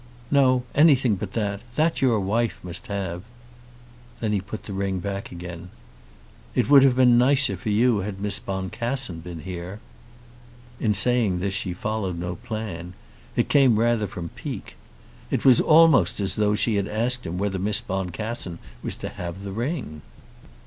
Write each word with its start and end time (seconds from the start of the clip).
"No; 0.31 0.63
anything 0.73 1.13
but 1.13 1.33
that. 1.33 1.61
That 1.75 2.01
your 2.01 2.19
wife 2.19 2.59
must 2.63 2.87
have." 2.87 3.21
Then 4.19 4.31
he 4.31 4.41
put 4.41 4.63
the 4.63 4.73
ring 4.73 4.97
back 4.99 5.31
again. 5.31 5.69
"It 6.55 6.71
would 6.71 6.81
have 6.81 6.95
been 6.95 7.19
nicer 7.19 7.55
for 7.55 7.69
you 7.69 7.99
had 7.99 8.19
Miss 8.19 8.39
Boncassen 8.39 9.19
been 9.19 9.41
here." 9.41 9.79
In 10.79 10.95
saying 10.95 11.37
this 11.37 11.53
she 11.53 11.73
followed 11.73 12.17
no 12.17 12.37
plan. 12.37 12.93
It 13.35 13.47
came 13.47 13.77
rather 13.77 14.07
from 14.07 14.29
pique. 14.29 14.75
It 15.29 15.45
was 15.45 15.61
almost 15.61 16.19
as 16.19 16.33
though 16.33 16.55
she 16.55 16.77
had 16.77 16.87
asked 16.87 17.27
him 17.27 17.37
whether 17.37 17.59
Miss 17.59 17.79
Boncassen 17.79 18.57
was 18.81 18.95
to 18.95 19.09
have 19.09 19.43
the 19.43 19.51
ring. 19.51 20.01